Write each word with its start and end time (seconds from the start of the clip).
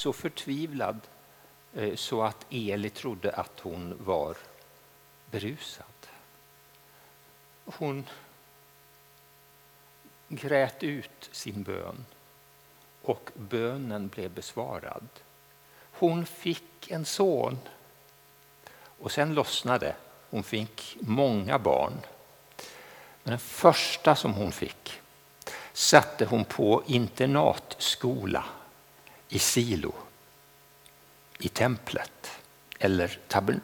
så 0.00 0.12
förtvivlad 0.12 1.00
eh, 1.74 1.94
så 1.94 2.22
att 2.22 2.46
Eli 2.50 2.90
trodde 2.90 3.32
att 3.32 3.60
hon 3.60 4.04
var 4.04 4.36
berusad. 5.30 5.86
Hon 7.64 8.06
grät 10.28 10.82
ut 10.82 11.28
sin 11.32 11.62
bön 11.62 12.04
och 13.02 13.30
bönen 13.34 14.08
blev 14.08 14.30
besvarad. 14.30 15.08
Hon 15.92 16.26
fick 16.26 16.90
en 16.90 17.04
son 17.04 17.58
och 18.74 19.12
sen 19.12 19.34
lossnade. 19.34 19.96
Hon 20.30 20.42
fick 20.42 20.96
många 21.00 21.58
barn. 21.58 21.92
Men 23.22 23.30
den 23.30 23.38
första 23.38 24.16
som 24.16 24.34
hon 24.34 24.52
fick 24.52 25.00
satte 25.72 26.24
hon 26.24 26.44
på 26.44 26.82
internatskola 26.86 28.44
i 29.30 29.38
Silo, 29.38 29.94
i 31.38 31.48
templet 31.48 32.30
eller, 32.78 33.18
tabern 33.28 33.60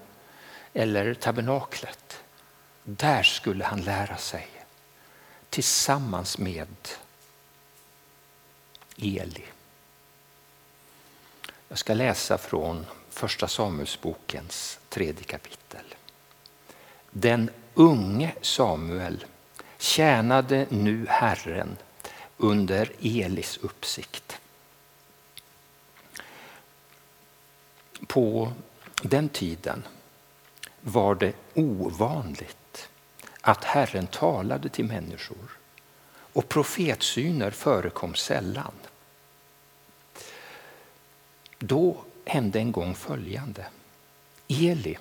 eller 0.72 1.14
tabernaklet. 1.14 2.20
Där 2.82 3.22
skulle 3.22 3.64
han 3.64 3.80
lära 3.80 4.16
sig 4.16 4.48
tillsammans 5.50 6.38
med 6.38 6.68
Eli. 8.96 9.44
Jag 11.68 11.78
ska 11.78 11.94
läsa 11.94 12.38
från 12.38 12.86
Första 13.10 13.48
Samuelsbokens 13.48 14.78
tredje 14.88 15.24
kapitel. 15.24 15.94
Den 17.10 17.50
unge 17.74 18.34
Samuel 18.42 19.24
tjänade 19.78 20.66
nu 20.70 21.06
Herren 21.08 21.76
under 22.36 22.92
Elis 23.00 23.56
uppsikt. 23.56 24.40
På 28.16 28.52
den 29.02 29.28
tiden 29.28 29.86
var 30.80 31.14
det 31.14 31.32
ovanligt 31.54 32.88
att 33.40 33.64
Herren 33.64 34.06
talade 34.06 34.68
till 34.68 34.84
människor 34.84 35.58
och 36.12 36.48
profetsyner 36.48 37.50
förekom 37.50 38.14
sällan. 38.14 38.72
Då 41.58 41.96
hände 42.24 42.58
en 42.58 42.72
gång 42.72 42.94
följande. 42.94 43.66
Eli, 44.48 44.98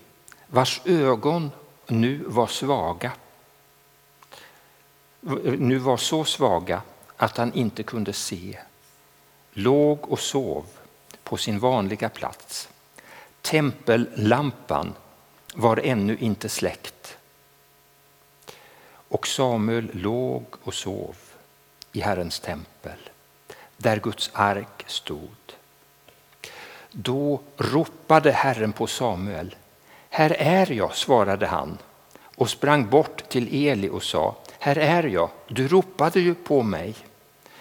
vars 0.47 0.81
ögon 0.85 1.51
nu 1.87 2.23
var 2.25 2.47
svaga, 2.47 3.11
nu 5.57 5.77
var 5.77 5.97
så 5.97 6.23
svaga 6.23 6.81
att 7.17 7.37
han 7.37 7.53
inte 7.53 7.83
kunde 7.83 8.13
se, 8.13 8.59
låg 9.51 10.11
och 10.11 10.19
sov 10.19 10.65
på 11.23 11.37
sin 11.37 11.59
vanliga 11.59 12.09
plats. 12.09 12.69
Tempellampan 13.45 14.93
var 15.53 15.79
ännu 15.83 16.17
inte 16.17 16.49
släckt 16.49 17.17
och 19.07 19.27
Samuel 19.27 19.89
låg 19.93 20.45
och 20.63 20.73
sov 20.73 21.15
i 21.91 22.01
Herrens 22.01 22.39
tempel 22.39 23.09
där 23.77 23.99
Guds 23.99 24.29
ark 24.33 24.83
stod. 24.87 25.37
Då 26.91 27.41
ropade 27.57 28.31
Herren 28.31 28.73
på 28.73 28.87
Samuel. 28.87 29.55
Här 30.09 30.35
är 30.39 30.71
jag, 30.71 30.95
svarade 30.95 31.47
han 31.47 31.77
och 32.35 32.49
sprang 32.49 32.89
bort 32.89 33.29
till 33.29 33.67
Eli 33.67 33.89
och 33.89 34.03
sa, 34.03 34.35
här 34.59 34.77
är 34.77 35.03
jag, 35.03 35.29
du 35.47 35.67
ropade 35.67 36.19
ju 36.19 36.35
på 36.35 36.63
mig. 36.63 36.95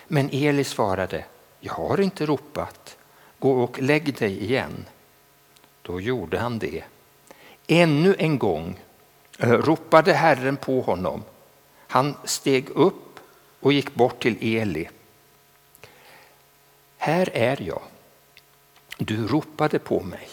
Men 0.08 0.30
Eli 0.32 0.64
svarade, 0.64 1.24
jag 1.60 1.74
har 1.74 2.00
inte 2.00 2.26
ropat, 2.26 2.96
gå 3.38 3.62
och 3.62 3.82
lägg 3.82 4.14
dig 4.18 4.44
igen. 4.44 4.84
Då 5.86 6.00
gjorde 6.00 6.38
han 6.38 6.58
det. 6.58 6.84
Ännu 7.66 8.16
en 8.18 8.38
gång 8.38 8.80
eh, 9.38 9.50
ropade 9.50 10.12
Herren 10.12 10.56
på 10.56 10.80
honom. 10.80 11.22
Han 11.76 12.14
steg 12.24 12.70
upp 12.70 13.20
och 13.60 13.72
gick 13.72 13.94
bort 13.94 14.22
till 14.22 14.56
Eli. 14.56 14.88
Här 16.96 17.30
är 17.32 17.62
jag. 17.62 17.82
Du 18.98 19.26
ropade 19.26 19.78
på 19.78 20.00
mig. 20.00 20.28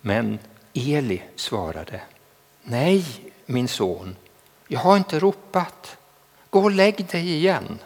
Men 0.00 0.38
Eli 0.74 1.22
svarade, 1.36 2.00
nej 2.62 3.04
min 3.46 3.68
son, 3.68 4.16
jag 4.68 4.80
har 4.80 4.96
inte 4.96 5.18
ropat. 5.18 5.96
Gå 6.50 6.62
och 6.62 6.70
lägg 6.70 7.06
dig 7.06 7.34
igen. 7.34 7.78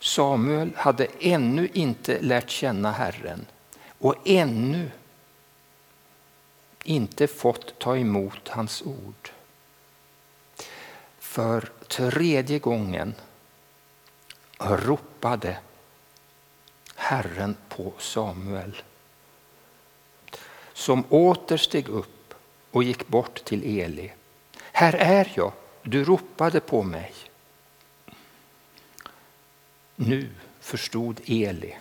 Samuel 0.00 0.70
hade 0.76 1.06
ännu 1.20 1.68
inte 1.72 2.20
lärt 2.20 2.50
känna 2.50 2.92
Herren 2.92 3.46
och 3.98 4.14
ännu 4.24 4.90
inte 6.84 7.26
fått 7.26 7.78
ta 7.78 7.96
emot 7.96 8.48
hans 8.48 8.82
ord. 8.82 9.30
För 11.18 11.68
tredje 11.88 12.58
gången 12.58 13.14
ropade 14.58 15.58
Herren 16.94 17.56
på 17.68 17.92
Samuel 17.98 18.82
som 20.72 21.04
åter 21.08 21.56
steg 21.56 21.88
upp 21.88 22.34
och 22.70 22.82
gick 22.82 23.08
bort 23.08 23.44
till 23.44 23.80
Eli. 23.80 24.12
Här 24.72 24.94
är 24.94 25.32
jag, 25.34 25.52
du 25.82 26.04
ropade 26.04 26.60
på 26.60 26.82
mig. 26.82 27.12
Nu 30.00 30.30
förstod 30.60 31.20
Eli 31.26 31.76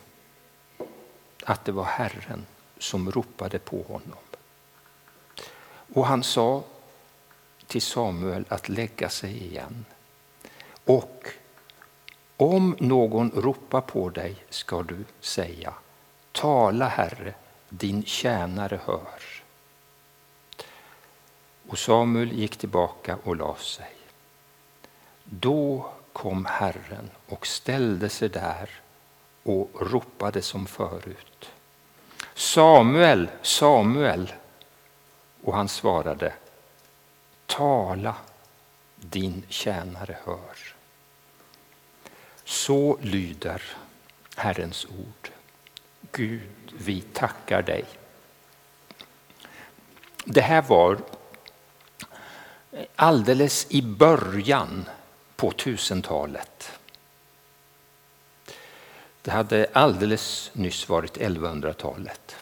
att 1.43 1.65
det 1.65 1.71
var 1.71 1.83
Herren 1.83 2.45
som 2.77 3.11
ropade 3.11 3.59
på 3.59 3.83
honom. 3.83 4.17
Och 5.93 6.05
han 6.05 6.23
sa 6.23 6.63
till 7.67 7.81
Samuel 7.81 8.45
att 8.49 8.69
lägga 8.69 9.09
sig 9.09 9.43
igen. 9.43 9.85
Och 10.85 11.27
om 12.37 12.75
någon 12.79 13.31
ropar 13.31 13.81
på 13.81 14.09
dig 14.09 14.35
ska 14.49 14.83
du 14.83 15.05
säga 15.19 15.73
Tala, 16.31 16.87
Herre, 16.87 17.33
din 17.69 18.03
tjänare 18.03 18.79
hör. 18.85 19.43
Och 21.67 21.79
Samuel 21.79 22.31
gick 22.31 22.57
tillbaka 22.57 23.17
och 23.23 23.35
la 23.35 23.55
sig. 23.55 23.95
Då 25.23 25.91
kom 26.17 26.45
Herren 26.45 27.09
och 27.27 27.47
ställde 27.47 28.09
sig 28.09 28.29
där 28.29 28.69
och 29.43 29.69
ropade 29.79 30.41
som 30.41 30.65
förut. 30.65 31.51
Samuel, 32.33 33.29
Samuel. 33.41 34.33
Och 35.43 35.53
han 35.53 35.67
svarade, 35.67 36.33
tala, 37.45 38.15
din 38.95 39.43
tjänare 39.49 40.17
hör. 40.25 40.75
Så 42.43 42.97
lyder 43.01 43.61
Herrens 44.35 44.85
ord. 44.85 45.31
Gud, 46.11 46.73
vi 46.77 47.01
tackar 47.01 47.61
dig. 47.61 47.85
Det 50.25 50.41
här 50.41 50.61
var 50.61 50.97
alldeles 52.95 53.67
i 53.69 53.81
början 53.81 54.85
på 55.37 55.51
tusentalet. 55.51 56.71
Det 59.21 59.31
hade 59.31 59.67
alldeles 59.73 60.51
nyss 60.53 60.89
varit 60.89 61.17
1100-talet. 61.17 62.35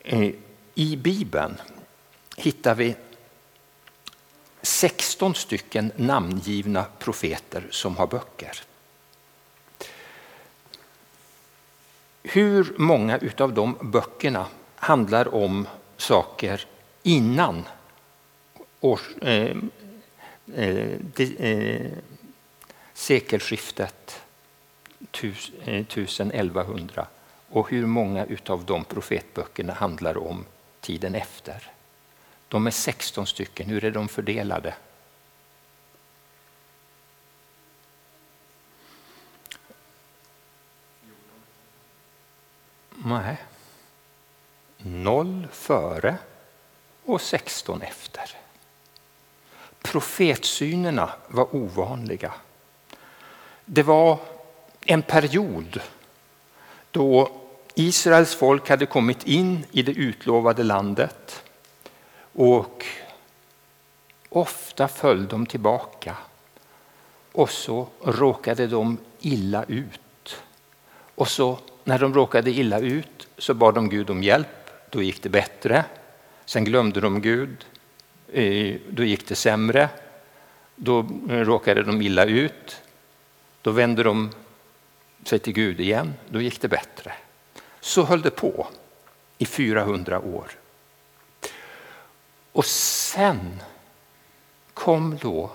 Eh, 0.00 0.30
I 0.74 0.96
Bibeln 0.96 1.56
hittar 2.36 2.74
vi 2.74 2.96
16 4.62 5.34
stycken 5.34 5.92
namngivna 5.96 6.84
profeter 6.98 7.68
som 7.70 7.96
har 7.96 8.06
böcker. 8.06 8.62
Hur 12.22 12.74
många 12.78 13.20
av 13.38 13.52
de 13.52 13.76
böckerna 13.80 14.46
handlar 14.76 15.34
om 15.34 15.68
saker 15.96 16.66
innan 17.02 17.64
eh, 19.20 19.56
eh, 20.54 20.92
eh, 21.16 21.30
eh, 21.38 21.92
sekelskiftet 22.92 24.22
1100 25.12 27.00
eh, 27.00 27.06
och 27.48 27.70
hur 27.70 27.86
många 27.86 28.26
av 28.46 28.64
de 28.64 28.84
profetböckerna 28.84 29.72
handlar 29.72 30.18
om 30.18 30.44
tiden 30.80 31.14
efter? 31.14 31.70
De 32.48 32.66
är 32.66 32.70
16 32.70 33.26
stycken. 33.26 33.68
Hur 33.68 33.84
är 33.84 33.90
de 33.90 34.08
fördelade? 34.08 34.74
Nej. 43.04 43.36
Noll 44.78 45.48
före 45.52 46.18
och 47.04 47.20
16 47.20 47.82
efter. 47.82 48.41
Profetsynerna 49.92 51.10
var 51.28 51.56
ovanliga. 51.56 52.32
Det 53.64 53.82
var 53.82 54.18
en 54.86 55.02
period 55.02 55.80
då 56.90 57.30
Israels 57.74 58.34
folk 58.34 58.68
hade 58.68 58.86
kommit 58.86 59.26
in 59.26 59.66
i 59.72 59.82
det 59.82 59.92
utlovade 59.92 60.62
landet 60.62 61.42
och 62.32 62.84
ofta 64.28 64.88
föll 64.88 65.28
de 65.28 65.46
tillbaka 65.46 66.16
och 67.32 67.50
så 67.50 67.88
råkade 68.04 68.66
de 68.66 68.98
illa 69.20 69.64
ut. 69.64 70.36
Och 71.14 71.28
så 71.28 71.58
när 71.84 71.98
de 71.98 72.14
råkade 72.14 72.50
illa 72.50 72.78
ut 72.78 73.28
så 73.38 73.54
bad 73.54 73.74
de 73.74 73.88
Gud 73.88 74.10
om 74.10 74.22
hjälp, 74.22 74.70
då 74.90 75.02
gick 75.02 75.22
det 75.22 75.28
bättre. 75.28 75.84
Sen 76.44 76.64
glömde 76.64 77.00
de 77.00 77.20
Gud, 77.20 77.66
Eh, 78.32 78.76
då 78.90 79.04
gick 79.04 79.28
det 79.28 79.34
sämre. 79.34 79.88
Då 80.76 80.98
eh, 81.00 81.36
råkade 81.36 81.82
de 81.82 82.02
illa 82.02 82.24
ut, 82.24 82.82
då 83.62 83.70
vände 83.70 84.02
de 84.02 84.30
sig 85.24 85.38
till 85.38 85.52
Gud 85.52 85.80
igen, 85.80 86.14
då 86.28 86.40
gick 86.40 86.60
det 86.60 86.68
bättre. 86.68 87.12
Så 87.80 88.02
höll 88.02 88.22
det 88.22 88.30
på 88.30 88.68
i 89.38 89.46
400 89.46 90.20
år. 90.20 90.50
Och 92.52 92.64
sen 92.64 93.62
kom 94.74 95.18
då 95.20 95.50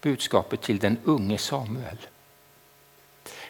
budskapet 0.00 0.62
till 0.62 0.78
den 0.78 0.98
unge 1.04 1.38
Samuel. 1.38 1.98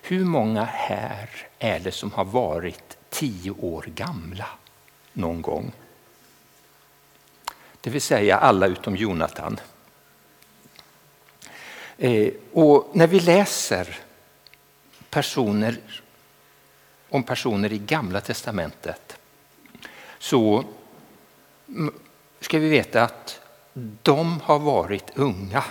Hur 0.02 0.24
många 0.24 0.64
här 0.64 1.30
är 1.58 1.80
det 1.80 1.92
som 1.92 2.12
har 2.12 2.24
varit 2.24 2.96
tio 3.10 3.50
år 3.50 3.84
gamla 3.94 4.48
någon 5.12 5.42
gång? 5.42 5.72
Det 7.82 7.90
vill 7.90 8.02
säga 8.02 8.36
alla 8.36 8.66
utom 8.66 8.96
Jonatan. 8.96 9.60
Eh, 11.98 12.32
och 12.52 12.90
när 12.92 13.06
vi 13.06 13.20
läser 13.20 13.98
personer 15.10 15.80
om 17.08 17.22
personer 17.22 17.72
i 17.72 17.78
Gamla 17.78 18.20
testamentet 18.20 19.16
så 20.18 20.64
ska 22.40 22.58
vi 22.58 22.68
veta 22.68 23.02
att 23.02 23.40
de 24.02 24.40
har 24.40 24.58
varit 24.58 25.10
unga. 25.14 25.64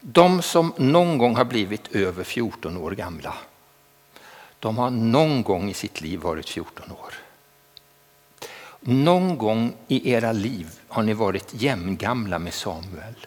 De 0.00 0.42
som 0.42 0.72
någon 0.76 1.18
gång 1.18 1.36
har 1.36 1.44
blivit 1.44 1.94
över 1.94 2.24
14 2.24 2.76
år 2.76 2.90
gamla, 2.90 3.34
de 4.58 4.78
har 4.78 4.90
någon 4.90 5.42
gång 5.42 5.70
i 5.70 5.74
sitt 5.74 6.00
liv 6.00 6.20
varit 6.20 6.48
14 6.48 6.90
år. 6.90 7.14
Någon 8.80 9.38
gång 9.38 9.72
i 9.88 10.12
era 10.12 10.32
liv 10.32 10.80
har 10.88 11.02
ni 11.02 11.12
varit 11.12 11.54
jämngamla 11.54 12.38
med 12.38 12.54
Samuel. 12.54 13.26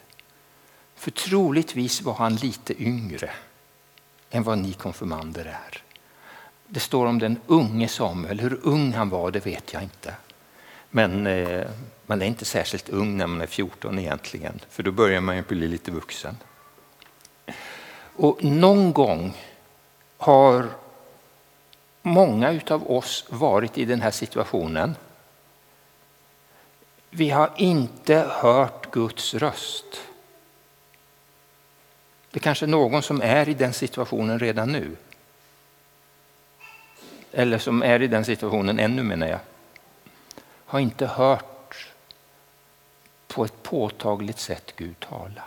För 0.96 1.12
troligtvis 1.12 2.02
var 2.02 2.14
han 2.14 2.36
lite 2.36 2.84
yngre 2.84 3.30
än 4.32 4.44
vad 4.44 4.58
ni 4.58 4.74
konfirmander 4.74 5.46
är. 5.46 5.84
Det 6.68 6.80
står 6.80 7.06
om 7.06 7.20
den 7.20 7.40
unge 7.48 7.88
Samuel. 7.88 8.40
Hur 8.40 8.60
ung 8.64 8.94
han 8.94 9.10
var 9.10 9.32
det 9.32 9.46
vet 9.46 9.74
jag 9.74 9.84
inte. 9.84 10.16
Men 10.90 11.28
eh, 11.28 11.68
man 12.06 12.22
är 12.22 12.26
inte 12.26 12.46
särskilt 12.46 12.90
ung 12.90 13.18
när 13.18 13.28
man 13.28 13.42
är 13.42 13.48
14 13.48 14.00
egentligen, 14.00 14.60
för 14.70 14.84
då 14.84 14.92
börjar 14.92 15.22
man 15.22 15.36
ju 15.36 15.44
bli 15.44 15.68
lite 15.68 15.92
vuxen. 15.92 16.38
Och 18.16 18.44
någon 18.44 18.94
gång 18.94 19.34
har 20.18 20.70
många 22.02 22.62
av 22.70 22.92
oss 22.92 23.26
varit 23.30 23.78
i 23.78 23.86
den 23.86 24.02
här 24.02 24.12
situationen. 24.12 24.96
Vi 27.16 27.30
har 27.30 27.52
inte 27.58 28.16
hört 28.16 28.92
Guds 28.92 29.34
röst. 29.34 30.02
Det 32.32 32.40
är 32.40 32.44
kanske 32.44 32.66
är 32.66 32.68
någon 32.68 33.04
som 33.04 33.22
är 33.22 33.50
i 33.50 33.54
den 33.54 33.74
situationen 33.74 34.40
redan 34.40 34.72
nu. 34.72 34.96
Eller 37.32 37.58
som 37.58 37.84
är 37.84 38.02
i 38.02 38.08
den 38.08 38.26
situationen 38.26 38.80
ännu 38.80 39.04
menar 39.04 39.28
jag. 39.28 39.40
Har 40.66 40.80
inte 40.80 41.06
hört 41.06 41.88
på 43.28 43.46
ett 43.46 43.64
påtagligt 43.64 44.40
sätt 44.40 44.74
Gud 44.76 45.00
tala. 45.00 45.44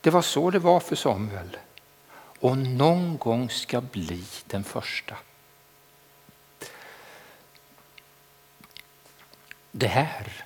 Det 0.00 0.10
var 0.10 0.22
så 0.22 0.50
det 0.50 0.58
var 0.58 0.80
för 0.80 0.96
Samuel. 0.96 1.56
Och 2.40 2.58
någon 2.58 3.16
gång 3.16 3.50
ska 3.50 3.80
bli 3.80 4.24
den 4.46 4.64
första. 4.64 5.16
Det 9.76 9.86
här 9.86 10.44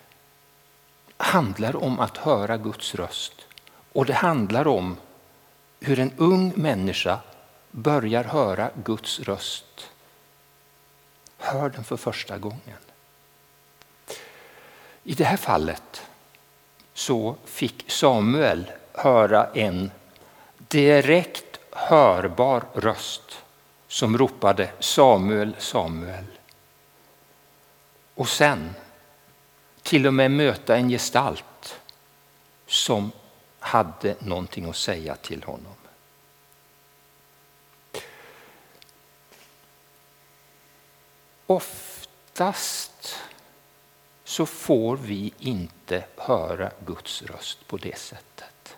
handlar 1.16 1.76
om 1.76 2.00
att 2.00 2.16
höra 2.16 2.56
Guds 2.56 2.94
röst 2.94 3.46
och 3.92 4.06
det 4.06 4.12
handlar 4.12 4.66
om 4.66 4.96
hur 5.80 5.98
en 5.98 6.12
ung 6.16 6.52
människa 6.56 7.20
börjar 7.70 8.24
höra 8.24 8.70
Guds 8.84 9.20
röst. 9.20 9.90
Hör 11.38 11.70
den 11.70 11.84
för 11.84 11.96
första 11.96 12.38
gången. 12.38 12.78
I 15.02 15.14
det 15.14 15.24
här 15.24 15.36
fallet 15.36 16.06
så 16.94 17.36
fick 17.44 17.90
Samuel 17.90 18.70
höra 18.92 19.50
en 19.54 19.90
direkt 20.58 21.60
hörbar 21.72 22.62
röst 22.74 23.42
som 23.88 24.18
ropade 24.18 24.70
Samuel, 24.78 25.56
Samuel. 25.58 26.24
Och 28.14 28.28
sen 28.28 28.74
till 29.88 30.06
och 30.06 30.14
med 30.14 30.30
möta 30.30 30.76
en 30.76 30.88
gestalt 30.88 31.80
som 32.66 33.12
hade 33.58 34.16
någonting 34.18 34.64
att 34.64 34.76
säga 34.76 35.16
till 35.16 35.42
honom. 35.42 35.74
Oftast 41.46 43.16
så 44.24 44.46
får 44.46 44.96
vi 44.96 45.32
inte 45.38 46.04
höra 46.16 46.70
Guds 46.86 47.22
röst 47.22 47.66
på 47.66 47.76
det 47.76 47.98
sättet. 47.98 48.76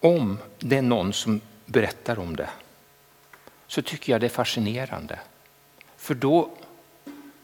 Om 0.00 0.38
det 0.58 0.76
är 0.76 0.82
någon 0.82 1.12
som 1.12 1.40
berättar 1.66 2.18
om 2.18 2.36
det 2.36 2.48
så 3.74 3.82
tycker 3.82 4.12
jag 4.12 4.20
det 4.20 4.26
är 4.26 4.30
fascinerande. 4.30 5.18
För 5.96 6.14
då, 6.14 6.50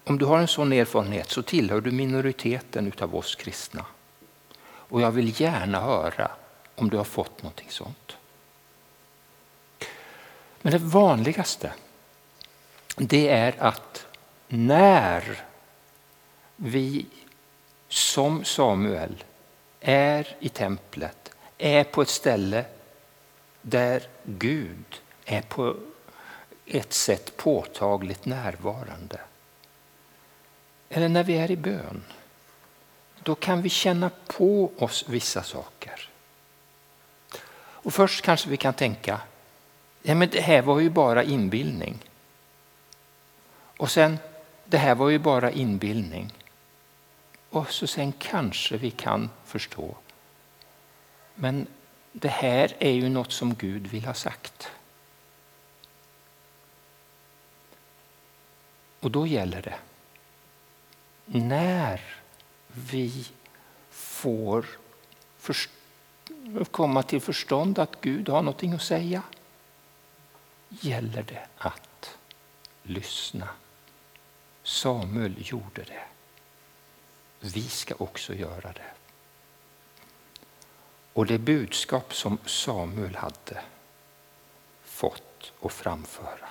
om 0.05 0.19
du 0.19 0.25
har 0.25 0.39
en 0.39 0.49
sån 0.49 0.73
erfarenhet 0.73 1.31
så 1.31 1.43
tillhör 1.43 1.81
du 1.81 1.91
minoriteten 1.91 2.93
av 3.01 3.17
oss 3.17 3.35
kristna. 3.35 3.85
Och 4.63 5.01
jag 5.01 5.11
vill 5.11 5.41
gärna 5.41 5.81
höra 5.81 6.31
om 6.75 6.91
du 6.91 6.97
har 6.97 7.05
fått 7.05 7.43
någonting 7.43 7.71
sånt. 7.71 8.17
Men 10.63 10.73
det 10.73 10.79
vanligaste 10.79 11.73
det 12.97 13.29
är 13.29 13.55
att 13.59 14.07
när 14.49 15.43
vi 16.57 17.07
som 17.89 18.45
Samuel 18.45 19.25
är 19.81 20.37
i 20.41 20.49
templet, 20.49 21.35
är 21.59 21.85
på 21.85 22.03
ett 22.03 22.09
ställe 22.09 22.65
där 23.63 24.03
Gud 24.25 25.01
är 25.25 25.43
på 25.43 25.77
ett 26.71 26.93
sätt 26.93 27.37
påtagligt 27.37 28.25
närvarande. 28.25 29.21
Eller 30.89 31.09
när 31.09 31.25
vi 31.25 31.37
är 31.37 31.51
i 31.51 31.57
bön, 31.57 32.05
då 33.23 33.35
kan 33.35 33.63
vi 33.63 33.69
känna 33.69 34.11
på 34.27 34.73
oss 34.79 35.05
vissa 35.09 35.43
saker. 35.43 36.09
Och 37.59 37.95
först 37.95 38.25
kanske 38.25 38.51
vi 38.51 38.57
kan 38.57 38.75
tänka, 38.75 39.21
ja, 40.03 40.15
men 40.15 40.29
det 40.29 40.41
här 40.41 40.63
var 40.63 40.81
ju 40.81 40.91
bara 40.91 41.25
inbildning. 41.25 41.99
Och 43.77 43.91
sen, 43.91 44.19
det 44.65 44.79
här 44.79 44.95
var 44.95 45.09
ju 45.09 45.19
bara 45.19 45.51
inbildning. 45.51 46.33
Och 47.51 47.73
så 47.73 47.87
sen 47.87 48.13
kanske 48.13 48.77
vi 48.77 48.91
kan 48.91 49.31
förstå. 49.45 49.97
Men 51.35 51.67
det 52.13 52.29
här 52.29 52.77
är 52.79 52.91
ju 52.91 53.09
något 53.09 53.33
som 53.33 53.55
Gud 53.55 53.87
vill 53.87 54.05
ha 54.05 54.15
sagt. 54.15 54.71
Och 59.01 59.11
då 59.11 59.27
gäller 59.27 59.63
det, 59.63 59.79
när 61.25 62.01
vi 62.67 63.27
får 63.91 64.67
komma 66.71 67.03
till 67.03 67.21
förstånd 67.21 67.79
att 67.79 68.01
Gud 68.01 68.29
har 68.29 68.43
någonting 68.43 68.73
att 68.73 68.83
säga, 68.83 69.23
gäller 70.69 71.23
det 71.23 71.47
att 71.57 72.19
lyssna. 72.83 73.49
Samuel 74.63 75.35
gjorde 75.39 75.83
det. 75.83 76.05
Vi 77.41 77.63
ska 77.63 77.95
också 77.99 78.35
göra 78.35 78.73
det. 78.73 78.93
Och 81.13 81.27
det 81.27 81.39
budskap 81.39 82.15
som 82.15 82.39
Samuel 82.47 83.17
hade 83.17 83.63
fått 84.83 85.53
att 85.63 85.73
framföra 85.73 86.50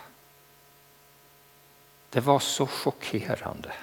det 2.10 2.20
var 2.20 2.40
så 2.40 2.68
chockerande 2.68 3.74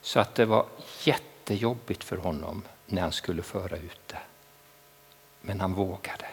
så 0.00 0.20
att 0.20 0.34
det 0.34 0.44
var 0.44 0.66
jättejobbigt 1.04 2.04
för 2.04 2.16
honom 2.16 2.62
när 2.86 3.02
han 3.02 3.12
skulle 3.12 3.42
föra 3.42 3.76
ut 3.76 4.00
det. 4.06 4.18
Men 5.40 5.60
han 5.60 5.74
vågade. 5.74 6.26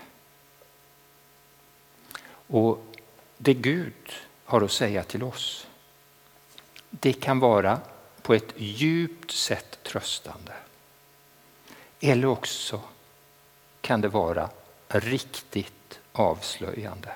Och 2.47 2.85
det 3.37 3.53
Gud 3.53 4.11
har 4.45 4.61
att 4.61 4.71
säga 4.71 5.03
till 5.03 5.23
oss, 5.23 5.67
det 6.89 7.13
kan 7.13 7.39
vara 7.39 7.79
på 8.21 8.33
ett 8.33 8.53
djupt 8.55 9.31
sätt 9.31 9.79
tröstande. 9.83 10.53
Eller 11.99 12.27
också 12.27 12.81
kan 13.81 14.01
det 14.01 14.07
vara 14.07 14.49
riktigt 14.87 15.99
avslöjande. 16.11 17.13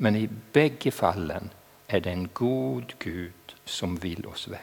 Men 0.00 0.16
i 0.16 0.28
bägge 0.52 0.90
fallen 0.90 1.50
är 1.86 2.00
det 2.00 2.10
en 2.10 2.28
god 2.32 2.94
Gud 2.98 3.54
som 3.64 3.96
vill 3.96 4.26
oss 4.26 4.48
väl. 4.48 4.60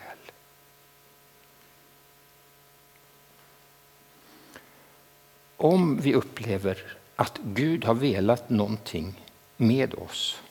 Om 5.57 5.97
vi 5.97 6.13
upplever 6.13 6.97
att 7.15 7.39
Gud 7.43 7.85
har 7.85 7.93
velat 7.93 8.49
någonting 8.49 9.25
med 9.57 9.93
oss 9.93 10.41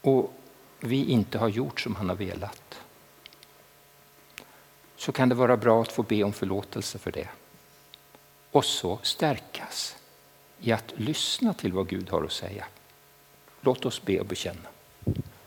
och 0.00 0.32
vi 0.80 1.04
inte 1.04 1.38
har 1.38 1.48
gjort 1.48 1.80
som 1.80 1.96
han 1.96 2.08
har 2.08 2.16
velat 2.16 2.80
så 4.96 5.12
kan 5.12 5.28
det 5.28 5.34
vara 5.34 5.56
bra 5.56 5.82
att 5.82 5.92
få 5.92 6.02
be 6.02 6.22
om 6.22 6.32
förlåtelse 6.32 6.98
för 6.98 7.12
det. 7.12 7.28
Och 8.50 8.64
så 8.64 8.98
stärkas 9.02 9.96
i 10.62 10.72
att 10.72 10.92
lyssna 10.96 11.54
till 11.54 11.72
vad 11.72 11.88
Gud 11.88 12.10
har 12.10 12.24
att 12.24 12.32
säga. 12.32 12.64
Låt 13.60 13.84
oss 13.84 14.02
be 14.02 14.20
och 14.20 14.26
bekänna. 14.26 14.68